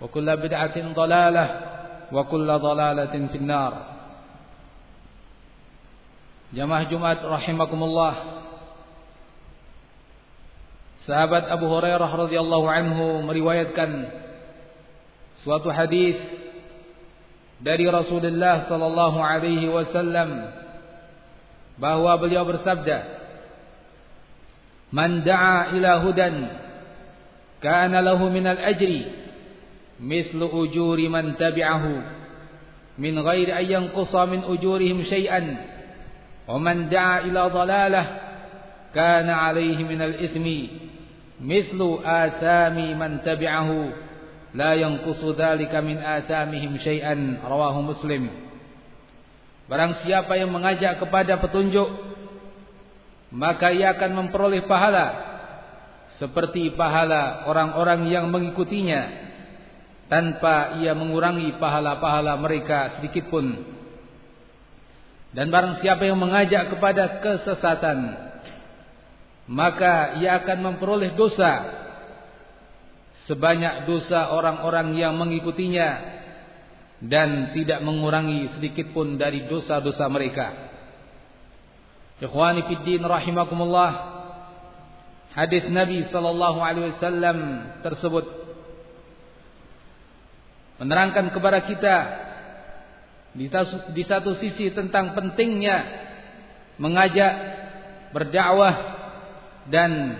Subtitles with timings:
[0.00, 1.60] وكل بدعة ضلالة
[2.12, 3.72] وكل ضلالة في النار
[6.54, 8.14] Jamaah Jumat rahimakumullah.
[11.02, 13.90] Sahabat Abu Hurairah radhiyallahu anhu meriwayatkan
[15.42, 16.18] suatu hadis
[17.62, 20.50] dari Rasulullah sallallahu alaihi wasallam
[21.78, 23.18] bahwa beliau bersabda
[24.94, 26.46] Man da'a ila hudan
[27.58, 29.25] kana lahu min al-ajri
[30.00, 31.94] mithlu ujuri man tabi'ahu.
[32.96, 35.46] Min ghairi an yanqusa min ujurihim shay'an.
[36.48, 38.06] Wa man da'a ila dhalalah
[38.96, 40.60] kana 'alayhi min al-ithmi.
[41.36, 43.92] Mithlu athami man tabi'ahu
[44.56, 47.44] la yanqusu dhalika min athamihim shay'an.
[47.44, 48.32] Rawahu muslim.
[49.66, 52.16] Barang siapa yang mengajak kepada petunjuk
[53.34, 55.26] maka ia akan memperoleh pahala.
[56.16, 59.25] Seperti pahala orang-orang yang mengikutinya.
[60.06, 63.76] Tanpa ia mengurangi pahala-pahala mereka sedikitpun
[65.36, 68.24] dan barang siapa yang mengajak kepada kesesatan
[69.46, 71.84] Maka ia akan memperoleh dosa.
[73.28, 75.88] Sebanyak dosa orang-orang yang mengikutinya
[77.04, 80.72] Dan tidak mengurangi sedikit pun dari dosa-dosa mereka.
[82.16, 84.16] Ikhwani fiddin rahimakumullah
[85.36, 87.36] Hadis Nabi SAW
[87.84, 88.45] tersebut
[90.76, 91.96] Menerangkan kepada kita
[93.92, 96.04] di satu sisi tentang pentingnya
[96.76, 97.32] mengajak
[98.12, 98.76] berdakwah
[99.68, 100.16] dan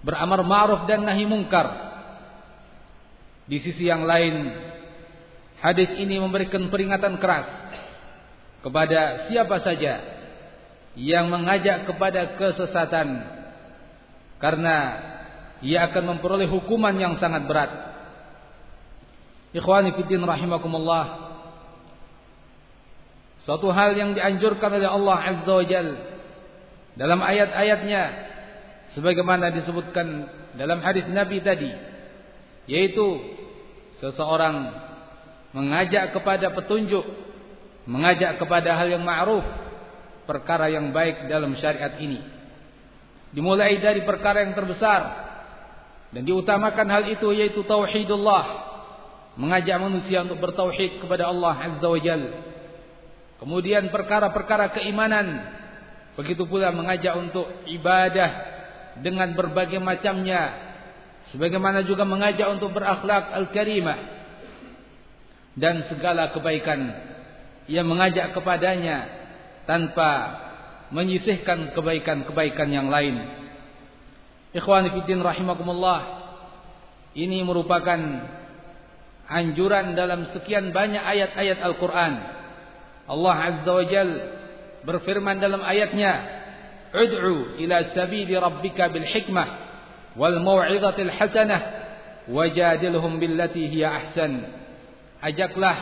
[0.00, 1.88] beramar ma'ruf dan nahi mungkar.
[3.48, 4.52] Di sisi yang lain
[5.64, 7.48] hadis ini memberikan peringatan keras
[8.60, 9.94] kepada siapa saja
[10.98, 13.08] yang mengajak kepada kesesatan
[14.36, 14.76] karena
[15.64, 17.70] ia akan memperoleh hukuman yang sangat berat
[19.56, 21.04] ikhwani fillah rahimakumullah.
[23.48, 25.88] Suatu hal yang dianjurkan oleh Allah Azza wa Jal
[27.00, 28.02] dalam ayat-ayatnya
[28.92, 31.72] sebagaimana disebutkan dalam hadis Nabi tadi
[32.68, 33.06] yaitu
[34.04, 34.68] seseorang
[35.56, 37.08] mengajak kepada petunjuk
[37.88, 39.46] mengajak kepada hal yang ma'ruf
[40.28, 42.20] perkara yang baik dalam syariat ini.
[43.32, 45.02] Dimulai dari perkara yang terbesar
[46.12, 48.67] dan diutamakan hal itu yaitu tauhidullah
[49.38, 52.48] mengajak manusia untuk bertauhid kepada Allah Azza wa Jalla
[53.38, 55.54] Kemudian perkara-perkara keimanan
[56.18, 58.30] begitu pula mengajak untuk ibadah
[58.98, 60.58] dengan berbagai macamnya
[61.30, 64.18] sebagaimana juga mengajak untuk berakhlak al-karimah
[65.54, 66.90] dan segala kebaikan
[67.70, 69.06] yang mengajak kepadanya
[69.70, 70.10] tanpa
[70.90, 73.20] menyisihkan kebaikan-kebaikan yang lain.
[74.56, 76.00] Ikhwani fillah rahimakumullah.
[77.12, 78.00] Ini merupakan
[79.28, 82.14] anjuran dalam sekian banyak ayat-ayat Al-Qur'an.
[83.08, 84.10] Allah Azza wa Jal
[84.84, 86.38] berfirman dalam ayatnya
[86.88, 89.48] Ud'u ila sabili rabbika bil hikmah
[90.16, 91.60] wal maw'izatil hasanah
[92.32, 94.48] wajadilhum billati hiya ahsan
[95.20, 95.76] ajaklah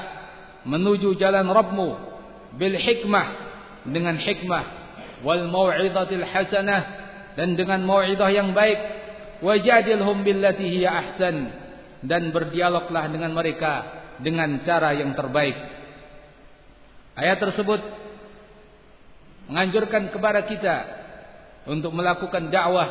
[0.66, 1.90] menuju jalan Rabbmu
[2.58, 3.26] bil hikmah
[3.86, 4.64] dengan hikmah
[5.22, 6.82] wal maw'izatil hasanah
[7.38, 8.78] dan dengan mau'izah yang baik
[9.46, 11.54] wajadilhum billati hiya ahsan
[12.06, 13.72] dan berdialoglah dengan mereka
[14.22, 15.56] dengan cara yang terbaik.
[17.16, 17.80] Ayat tersebut
[19.50, 20.76] menganjurkan kepada kita
[21.66, 22.88] untuk melakukan dakwah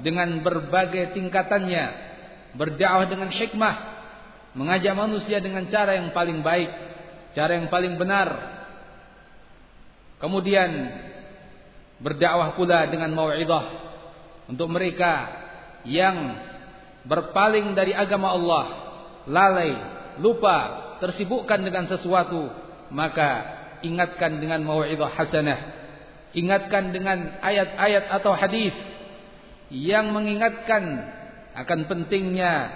[0.00, 1.84] dengan berbagai tingkatannya,
[2.54, 3.74] berdakwah dengan hikmah,
[4.54, 6.70] mengajak manusia dengan cara yang paling baik,
[7.34, 8.56] cara yang paling benar.
[10.18, 10.70] Kemudian
[12.02, 13.64] berdakwah pula dengan mau'izah
[14.50, 15.30] untuk mereka
[15.86, 16.47] yang
[17.08, 18.64] berpaling dari agama Allah,
[19.24, 19.72] lalai,
[20.20, 20.56] lupa,
[21.00, 22.52] tersibukkan dengan sesuatu,
[22.92, 25.60] maka ingatkan dengan mau'izah hasanah.
[26.36, 28.76] Ingatkan dengan ayat-ayat atau hadis
[29.72, 30.84] yang mengingatkan
[31.56, 32.68] akan pentingnya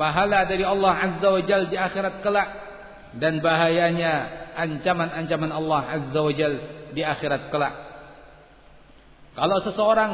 [0.00, 2.48] pahala dari Allah Azza wa Jalla di akhirat kelak
[3.20, 4.12] dan bahayanya
[4.56, 6.60] ancaman-ancaman Allah Azza wa Jalla
[6.96, 7.74] di akhirat kelak.
[9.36, 10.12] Kalau seseorang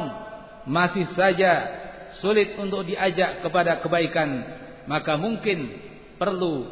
[0.67, 1.86] masih saja
[2.19, 4.29] sulit untuk diajak kepada kebaikan,
[4.89, 5.73] maka mungkin
[6.17, 6.65] perlu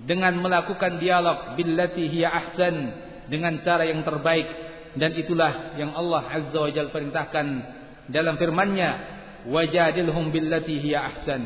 [0.00, 2.74] dengan melakukan dialog billati hiya ahsan
[3.30, 4.46] dengan cara yang terbaik
[4.94, 7.46] dan itulah yang Allah Azza wa Jalla perintahkan
[8.10, 8.90] dalam firman-Nya
[9.48, 11.42] wajadilhum billati hiya ahsan.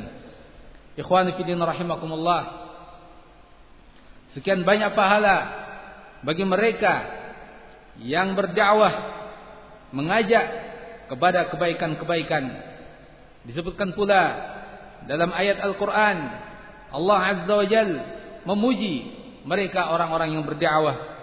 [0.99, 2.67] Ikhwani fi din rahimakumullah.
[4.35, 5.37] Sekian banyak pahala
[6.27, 7.07] bagi mereka
[8.03, 9.17] yang berdakwah
[9.95, 10.45] mengajak
[11.09, 12.68] kepada kebaikan-kebaikan
[13.49, 14.23] disebutkan pula
[15.09, 16.19] dalam ayat Al-Quran
[16.93, 17.91] Allah Azza wa Jal
[18.49, 18.97] memuji
[19.45, 21.17] mereka orang-orang yang berdakwah.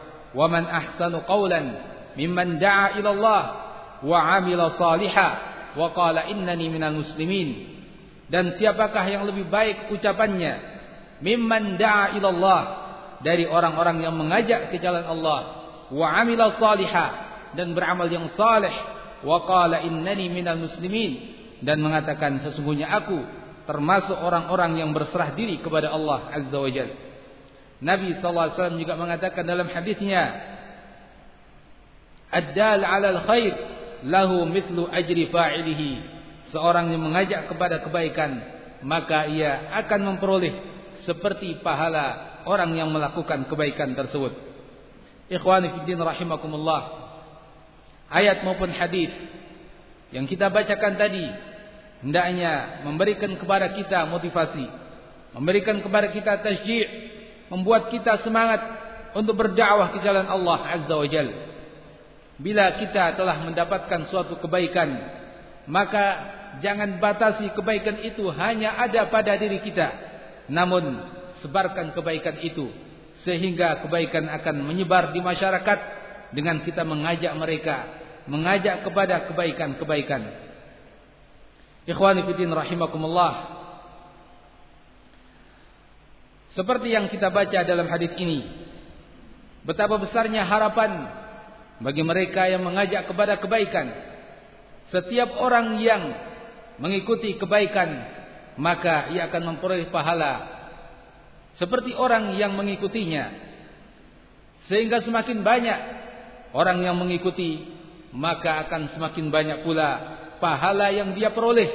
[1.25, 1.65] Qawlan
[2.17, 3.43] mimman da'a ila Allah
[4.05, 5.31] wa 'amila salihah
[5.77, 7.77] wa qala innani minal muslimin.
[8.25, 10.53] Dan siapakah yang lebih baik ucapannya?
[11.21, 12.61] Mimman da'a ila Allah
[13.21, 15.39] dari orang-orang yang mengajak ke jalan Allah.
[16.13, 17.09] 'amila salihah
[17.57, 18.29] dan beramal yang
[19.25, 23.19] wa qala innani minal muslimin dan mengatakan sesungguhnya aku
[23.65, 26.95] termasuk orang-orang yang berserah diri kepada Allah Azza wa Jalla.
[27.83, 30.23] Nabi sallallahu alaihi wasallam juga mengatakan dalam hadisnya
[32.31, 33.53] Ad-dal 'ala al-khair
[34.03, 35.91] lahu mithlu ajri fa'ilihi.
[36.51, 38.55] Seorang yang mengajak kepada kebaikan
[38.85, 40.53] maka ia akan memperoleh
[41.07, 44.33] seperti pahala orang yang melakukan kebaikan tersebut.
[45.31, 47.05] Ikhwani fi din rahimakumullah.
[48.13, 49.09] Ayat maupun hadis
[50.13, 51.25] yang kita bacakan tadi
[52.05, 54.65] hendaknya memberikan kepada kita motivasi,
[55.33, 56.87] memberikan kepada kita tasjid,
[57.49, 58.61] membuat kita semangat
[59.15, 61.35] untuk berdakwah ke jalan Allah Azza wa Jalla.
[62.35, 64.91] Bila kita telah mendapatkan suatu kebaikan,
[65.71, 66.05] maka
[66.59, 69.87] jangan batasi kebaikan itu hanya ada pada diri kita.
[70.51, 70.99] Namun
[71.41, 72.69] sebarkan kebaikan itu
[73.23, 75.79] sehingga kebaikan akan menyebar di masyarakat
[76.35, 80.21] dengan kita mengajak mereka mengajak kepada kebaikan-kebaikan.
[81.85, 83.33] Ikhwani fillah rahimakumullah.
[86.57, 88.47] Seperti yang kita baca dalam hadis ini,
[89.67, 91.11] betapa besarnya harapan
[91.83, 93.91] bagi mereka yang mengajak kepada kebaikan.
[94.89, 96.15] Setiap orang yang
[96.79, 97.89] mengikuti kebaikan,
[98.55, 100.55] maka ia akan memperoleh pahala
[101.59, 103.43] seperti orang yang mengikutinya.
[104.71, 105.79] Sehingga semakin banyak
[106.55, 107.74] orang yang mengikuti
[108.15, 109.89] maka akan semakin banyak pula
[110.39, 111.67] pahala yang dia peroleh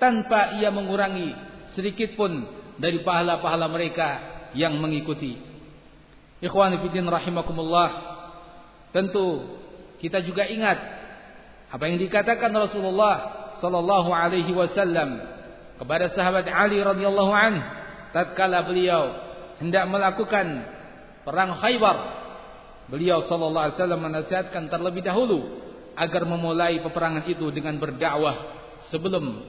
[0.00, 1.36] tanpa ia mengurangi
[1.76, 2.44] sedikit pun
[2.80, 4.08] dari pahala-pahala mereka
[4.56, 5.38] yang mengikuti.
[6.42, 7.90] Ikhwani fillah rahimakumullah.
[8.94, 9.58] Tentu
[9.98, 10.78] kita juga ingat
[11.72, 13.14] apa yang dikatakan Rasulullah
[13.58, 15.18] sallallahu alaihi wasallam
[15.80, 17.54] kepada sahabat Ali radhiyallahu an
[18.14, 19.10] tatkala beliau
[19.58, 20.46] hendak melakukan
[21.26, 21.96] perang Khaybar
[22.86, 25.63] beliau sallallahu alaihi wasallam menasihatkan terlebih dahulu
[25.94, 28.36] agar memulai peperangan itu dengan berdakwah
[28.90, 29.42] sebelum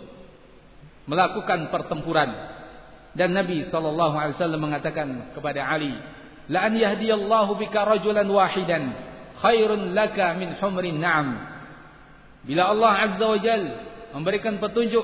[1.10, 2.54] melakukan pertempuran.
[3.16, 5.96] Dan Nabi sallallahu alaihi wasallam mengatakan kepada Ali
[6.52, 8.92] la an yahdiyallahu bika rajulan wahidan
[9.40, 11.28] khairun laka min humrin na'am.
[12.46, 13.74] Bila Allah azza wa jalla
[14.14, 15.04] memberikan petunjuk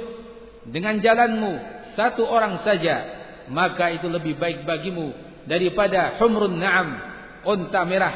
[0.70, 1.52] dengan jalanmu
[1.98, 3.20] satu orang saja
[3.52, 5.12] maka itu lebih baik bagimu
[5.50, 6.90] daripada humrun na'am
[7.44, 8.16] unta merah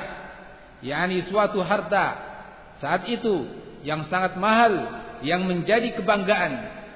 [0.85, 2.34] yakni suatu harta
[2.83, 3.47] saat itu
[3.85, 4.73] yang sangat mahal
[5.21, 6.53] yang menjadi kebanggaan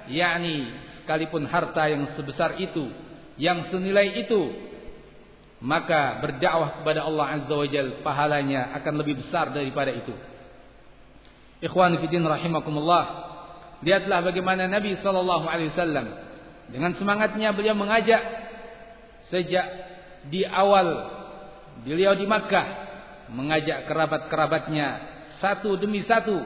[0.09, 0.67] yakni
[1.01, 2.89] sekalipun harta yang sebesar itu
[3.39, 4.69] yang senilai itu
[5.59, 10.15] maka berdakwah kepada Allah Azza wa Jal pahalanya akan lebih besar daripada itu.
[11.59, 13.03] Ikhwan fillah rahimakumullah
[13.83, 16.07] lihatlah bagaimana Nabi sallallahu alaihi wasallam
[16.71, 18.23] dengan semangatnya beliau mengajak
[19.27, 19.67] sejak
[20.31, 21.11] di awal
[21.83, 22.67] beliau di Makkah
[23.31, 25.08] mengajak kerabat-kerabatnya
[25.39, 26.39] satu demi satu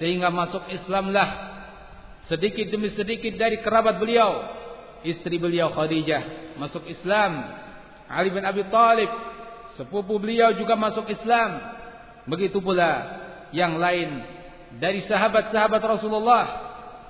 [0.00, 1.28] sehingga masuk Islamlah
[2.26, 4.44] sedikit demi sedikit dari kerabat beliau
[5.04, 7.56] istri beliau Khadijah masuk Islam.
[8.10, 9.08] Ali bin Abi Thalib
[9.78, 11.78] sepupu beliau juga masuk Islam.
[12.26, 13.22] Begitu pula
[13.54, 14.22] yang lain
[14.76, 16.44] dari sahabat-sahabat Rasulullah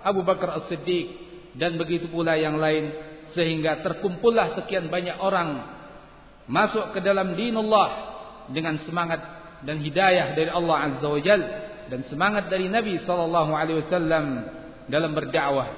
[0.06, 1.12] Abu Bakar As-Siddiq
[1.58, 2.92] dan begitu pula yang lain
[3.34, 5.66] sehingga terkumpullah sekian banyak orang
[6.48, 7.90] masuk ke dalam dinullah
[8.50, 11.42] dengan semangat dan hidayah dari Allah Azza wa Jal
[11.90, 14.24] dan semangat dari Nabi sallallahu alaihi wasallam
[14.86, 15.68] dalam berdakwah.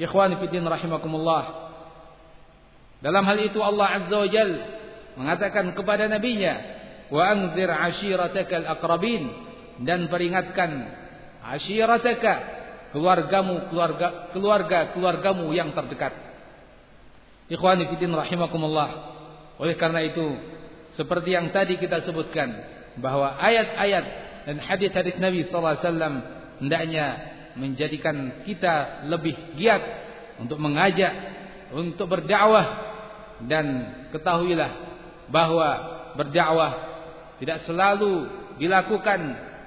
[0.00, 1.72] Ikhwani fi din rahimakumullah.
[3.00, 4.50] Dalam hal itu Allah Azza wa Jal
[5.16, 6.54] mengatakan kepada nabinya,
[7.08, 9.32] "Wa anzir 'ashiratakal aqrabin"
[9.80, 10.70] dan peringatkan
[11.40, 12.60] ashirataka
[12.92, 16.12] keluargamu keluarga keluarga keluargamu yang terdekat.
[17.50, 18.90] Ikhwani fillah rahimakumullah.
[19.58, 20.36] Oleh karena itu
[20.94, 24.04] seperti yang tadi kita sebutkan bahwa ayat-ayat
[24.46, 26.14] dan hadis-hadis Nabi sallallahu alaihi wasallam
[26.60, 27.06] hendaknya
[27.56, 29.82] menjadikan kita lebih giat
[30.40, 31.12] untuk mengajak,
[31.74, 32.66] untuk berdakwah
[33.44, 33.66] dan
[34.14, 34.70] ketahuilah
[35.28, 35.68] bahwa
[36.16, 36.72] berdakwah
[37.40, 38.28] tidak selalu
[38.60, 39.20] dilakukan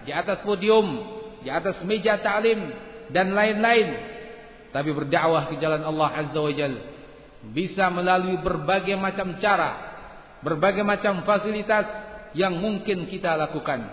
[0.06, 0.86] di atas podium,
[1.42, 2.60] di atas meja ta'lim
[3.10, 4.14] dan lain-lain.
[4.74, 6.82] Tapi berdakwah ke jalan Allah Azza wa Jalla
[7.54, 9.94] bisa melalui berbagai macam cara
[10.44, 11.88] berbagai macam fasilitas
[12.34, 13.90] yang mungkin kita lakukan.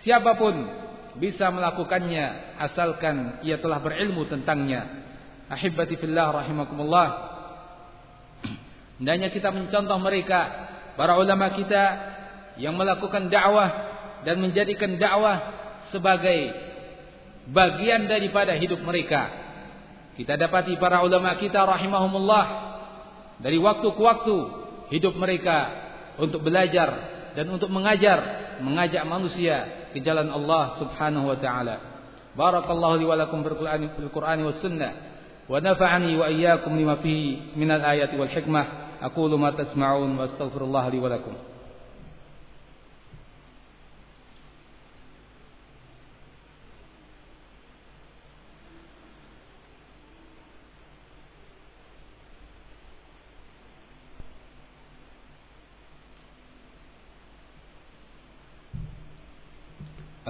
[0.00, 0.54] Siapapun
[1.20, 4.86] bisa melakukannya asalkan ia telah berilmu tentangnya.
[5.50, 7.08] Ahibati fillah rahimakumullah.
[9.00, 10.40] Hendaknya kita mencontoh mereka,
[10.94, 11.84] para ulama kita
[12.60, 13.68] yang melakukan dakwah
[14.22, 15.40] dan menjadikan dakwah
[15.88, 16.52] sebagai
[17.48, 19.32] bagian daripada hidup mereka.
[20.14, 22.44] Kita dapati para ulama kita rahimahumullah
[23.40, 24.36] dari waktu ke waktu
[24.92, 25.58] hidup mereka
[26.20, 28.18] untuk belajar dan untuk mengajar
[28.60, 31.76] mengajak manusia ke jalan Allah Subhanahu wa taala.
[32.36, 34.92] Barakallahu li wa lakum bil Qur'ani was sunnah
[35.50, 38.98] wa nafa'ani wa iyyakum lima fihi min al ayati wal hikmah.
[39.00, 41.49] Aqulu ma tasma'un wa astaghfirullah li wa lakum.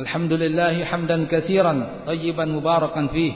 [0.01, 1.75] الحمد لله حمدا كثيرا
[2.07, 3.35] طيبا مباركا فيه.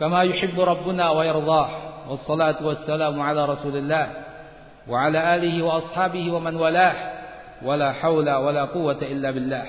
[0.00, 1.68] كما يحب ربنا ويرضاه.
[2.10, 4.06] والصلاة والسلام على رسول الله
[4.88, 6.96] وعلى آله وأصحابه ومن والاه.
[7.62, 9.66] ولا حول ولا قوة إلا بالله.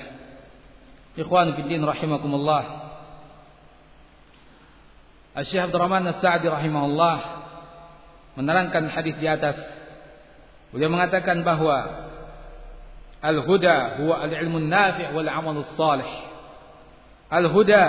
[1.18, 2.64] إخوان في الدين رحمكم الله.
[5.38, 7.16] الشيخ عبد الرحمن السعدي رحمه الله
[8.38, 9.58] menerangkan hadis di atas.
[10.70, 12.07] Beliau mengatakan bahwa
[13.18, 16.06] Al-huda huwa al-ilmu nafi' wal amalus salih.
[17.28, 17.82] Al-huda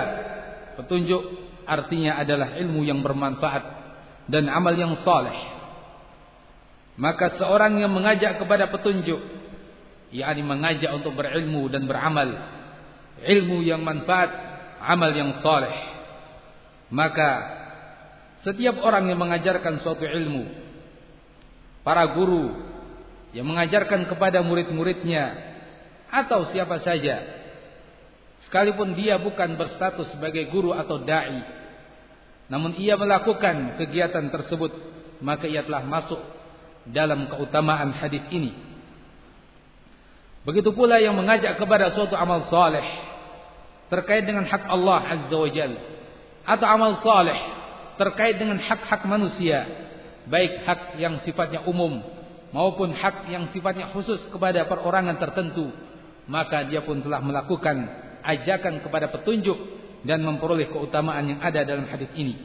[0.80, 1.22] petunjuk
[1.64, 3.62] artinya adalah ilmu yang bermanfaat
[4.26, 5.36] dan amal yang saleh.
[6.98, 9.22] Maka seorang yang mengajak kepada petunjuk
[10.10, 12.28] yakni mengajak untuk berilmu dan beramal
[13.22, 14.30] ilmu yang manfaat,
[14.82, 15.74] amal yang saleh.
[16.90, 17.30] Maka
[18.42, 20.50] setiap orang yang mengajarkan suatu ilmu
[21.86, 22.69] para guru
[23.30, 25.38] yang mengajarkan kepada murid-muridnya
[26.10, 27.22] atau siapa saja.
[28.48, 31.60] Sekalipun dia bukan berstatus sebagai guru atau dai
[32.50, 34.74] namun ia melakukan kegiatan tersebut
[35.22, 36.18] maka ia telah masuk
[36.90, 38.50] dalam keutamaan hadis ini.
[40.42, 42.82] Begitu pula yang mengajak kepada suatu amal saleh
[43.86, 45.80] terkait dengan hak Allah azza wajalla
[46.42, 47.38] atau amal saleh
[48.00, 49.68] terkait dengan hak-hak manusia
[50.26, 52.00] baik hak yang sifatnya umum
[52.50, 55.70] maupun hak yang sifatnya khusus kepada perorangan tertentu
[56.30, 57.76] maka dia pun telah melakukan
[58.22, 59.58] ajakan kepada petunjuk
[60.06, 62.38] dan memperoleh keutamaan yang ada dalam hadis ini.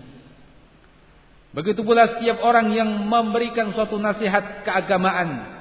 [1.56, 5.56] Begitu pula setiap orang yang memberikan suatu nasihat keagamaan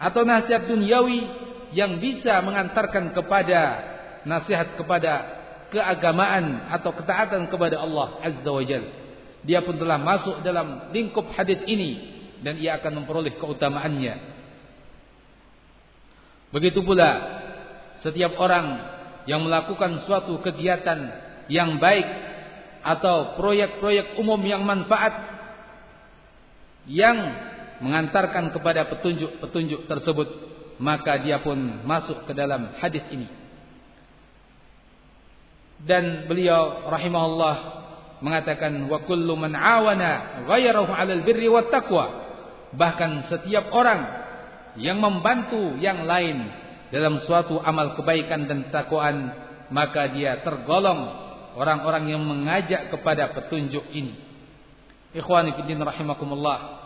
[0.00, 1.20] atau nasihat duniawi
[1.76, 3.60] yang bisa mengantarkan kepada
[4.24, 5.12] nasihat kepada
[5.68, 8.88] keagamaan atau ketaatan kepada Allah Azza wa Jalla
[9.44, 14.14] dia pun telah masuk dalam lingkup hadis ini dan ia akan memperoleh keutamaannya.
[16.48, 17.10] Begitu pula
[18.00, 18.96] setiap orang
[19.28, 21.12] yang melakukan suatu kegiatan
[21.52, 22.06] yang baik
[22.80, 25.12] atau proyek-proyek umum yang manfaat
[26.88, 27.18] yang
[27.84, 30.28] mengantarkan kepada petunjuk-petunjuk tersebut
[30.78, 33.28] maka dia pun masuk ke dalam hadis ini.
[35.78, 37.56] Dan beliau rahimahullah
[38.18, 42.27] mengatakan wa kullu man awana ghayrahu 'alal birri wat taqwa
[42.76, 44.04] bahkan setiap orang
[44.76, 46.48] yang membantu yang lain
[46.88, 49.32] dalam suatu amal kebaikan dan takwaan
[49.68, 51.12] maka dia tergolong
[51.56, 54.28] orang-orang yang mengajak kepada petunjuk ini
[55.08, 56.84] Ikhwani fi din rahimakumullah.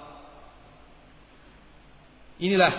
[2.39, 2.75] Inilah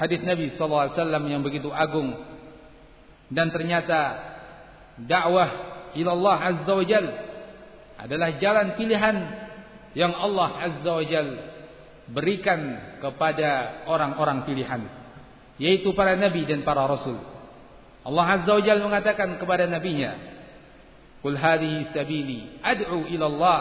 [0.00, 2.16] hadis Nabi sallallahu alaihi wasallam yang begitu agung
[3.28, 4.16] dan ternyata
[5.00, 5.48] dakwah
[5.96, 7.06] ila Allah azza wajal
[8.00, 9.16] adalah jalan pilihan
[9.92, 11.28] yang Allah azza wajal
[12.12, 12.60] berikan
[13.00, 14.82] kepada orang-orang pilihan
[15.60, 17.20] yaitu para nabi dan para rasul.
[18.02, 20.16] Allah azza wajal mengatakan kepada nabinya,
[21.22, 23.60] "Qul hadhihi sabili ad'u ila Allah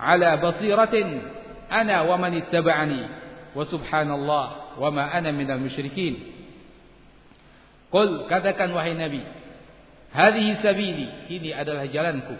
[0.00, 1.20] ala basiratin
[1.68, 3.02] ana wa man ittaba'ani
[3.52, 4.46] wa subhanallah
[4.80, 6.40] wa ma ana minal musyrikin."
[7.90, 9.20] Qul katakan wahai nabi,
[10.14, 12.38] hadhihi sabili, ini adalah jalanku.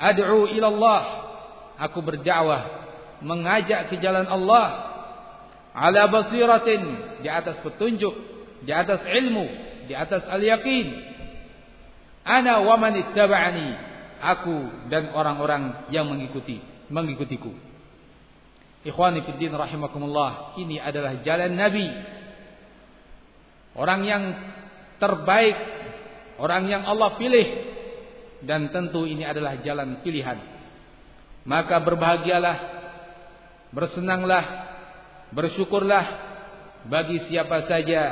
[0.00, 1.00] Ad'u ila Allah,
[1.76, 2.88] aku berdakwah
[3.20, 4.66] mengajak ke jalan Allah
[5.76, 6.82] ala basiratin
[7.20, 8.14] di atas petunjuk,
[8.64, 9.46] di atas ilmu,
[9.88, 10.88] di atas al-yaqin.
[12.26, 13.68] Ana wa man ittaba'ani,
[14.18, 16.58] aku dan orang-orang yang mengikuti,
[16.90, 17.54] mengikutiku.
[18.86, 21.90] Ikhwani fi din rahimakumullah, ini adalah jalan Nabi
[23.74, 24.22] Orang yang
[25.02, 25.58] terbaik
[26.38, 27.44] Orang yang Allah pilih
[28.46, 30.55] Dan tentu ini adalah jalan pilihan
[31.46, 32.56] Maka berbahagialah
[33.70, 34.44] Bersenanglah
[35.30, 36.04] Bersyukurlah
[36.90, 38.02] Bagi siapa saja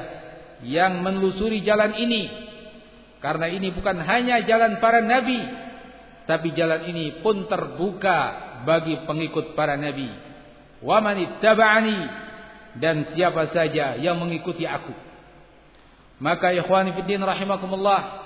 [0.63, 2.31] Yang menelusuri jalan ini.
[3.19, 5.43] Karena ini bukan hanya jalan para nabi
[6.25, 8.19] Tapi jalan ini pun terbuka
[8.63, 10.09] Bagi pengikut para nabi.
[10.79, 12.01] Wa manittaba'ani
[12.79, 14.95] Dan siapa saja yang mengikuti aku.
[16.23, 18.23] Maka ikhwani fiddin rahimakumullah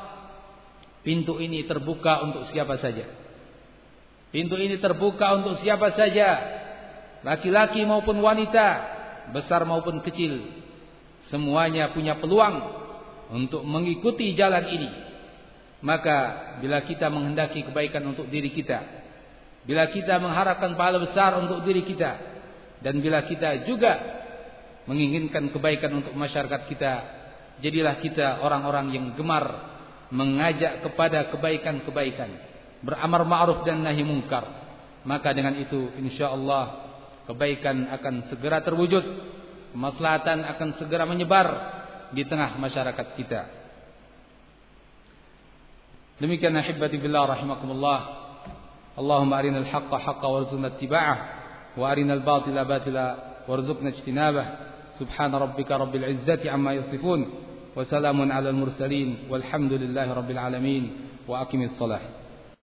[1.00, 3.28] Pintu ini terbuka untuk siapa saja
[4.29, 6.29] Pintu ini terbuka untuk siapa saja
[7.25, 8.67] Laki-laki maupun wanita
[9.33, 10.45] Besar maupun kecil
[11.33, 12.57] Semuanya punya peluang
[13.29, 14.91] Untuk mengikuti jalan ini.
[15.85, 16.17] Maka
[16.65, 18.85] bila kita menghendaki kebaikan untuk diri kita
[19.65, 22.11] Bila kita mengharapkan pahala besar untuk diri kita
[22.85, 23.97] Dan bila kita juga
[24.89, 26.93] Menginginkan kebaikan untuk masyarakat kita
[27.59, 29.45] jadilah kita orang-orang yang gemar
[30.14, 32.48] mengajak kepada kebaikan-kebaikan
[32.84, 34.43] beramar ma'ruf dan nahi mungkar
[35.04, 36.63] maka dengan itu insyaallah
[37.28, 39.04] kebaikan akan segera terwujud
[39.72, 41.48] kemaslahatan akan segera menyebar
[42.12, 43.41] di tengah masyarakat kita
[46.19, 48.00] demikian ahibati billah rahimakumullah
[48.93, 51.17] Allahumma arinal haqqa haqqa warzuqna ittiba'ah
[51.74, 53.06] wa arinal batila batila
[53.50, 54.46] warzuqna ijtinabah
[55.02, 57.43] subhana rabbika rabbil izzati amma yasifun
[57.76, 60.84] وسلام على المرسلين والحمد لله رب العالمين
[61.28, 62.02] وأقم الصلاة